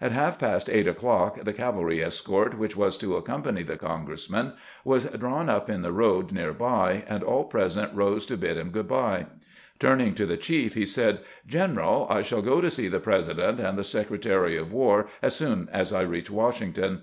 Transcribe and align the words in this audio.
At 0.00 0.12
haK 0.12 0.38
past 0.38 0.70
eight 0.70 0.86
o'clock 0.86 1.42
the 1.42 1.52
cavalry 1.52 2.00
escort 2.00 2.56
which 2.56 2.76
was 2.76 2.96
to 2.98 3.16
accompany 3.16 3.64
the 3.64 3.76
congressman 3.76 4.52
was 4.84 5.06
drawn 5.06 5.48
up 5.48 5.68
in 5.68 5.82
the 5.82 5.90
road 5.90 6.30
near 6.30 6.52
by, 6.52 7.02
and 7.08 7.24
aU 7.24 7.42
present 7.42 7.90
rose 7.92 8.24
to 8.26 8.36
bid 8.36 8.56
him 8.56 8.70
good 8.70 8.86
by. 8.86 9.26
Turning 9.80 10.14
to 10.14 10.26
the 10.26 10.36
chief, 10.36 10.74
he 10.74 10.86
said:" 10.86 11.22
General, 11.58 12.06
I 12.08 12.22
shall 12.22 12.40
go 12.40 12.60
to 12.60 12.70
see 12.70 12.86
the 12.86 13.00
President 13.00 13.58
and 13.58 13.76
the 13.76 13.82
Secretary 13.82 14.56
of 14.56 14.72
War 14.72 15.08
as 15.20 15.34
soon 15.34 15.68
as 15.72 15.92
I 15.92 16.02
reach 16.02 16.30
Washington. 16.30 17.02